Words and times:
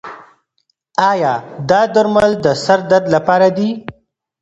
ایا 1.11 1.33
دا 1.69 1.81
درمل 1.93 2.31
د 2.45 2.47
سر 2.63 2.79
درد 2.89 3.05
لپاره 3.15 3.47
دي؟ 3.57 3.69